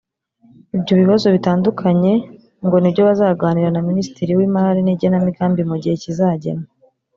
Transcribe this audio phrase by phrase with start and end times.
[0.77, 2.13] Ibyo bibazo bitandukanye
[2.65, 6.67] ngo ni byo bazaganira na Minisitiri w’Imari n’igenamigambi mu gihe kizagenwa